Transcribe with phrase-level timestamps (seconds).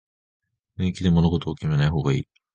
[0.79, 2.27] 雰囲気で物事を決めない方がいい